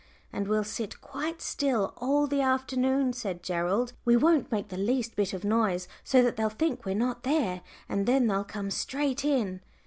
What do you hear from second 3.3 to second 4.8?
Gerald; "we won't make the